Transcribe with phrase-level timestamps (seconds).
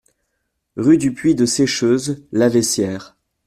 [0.77, 3.15] Rue du Puy de Seycheuse, Laveissière